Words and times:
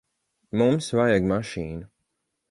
Mums 0.61 0.87
vajag 0.99 1.27
mašīnu. 1.31 1.85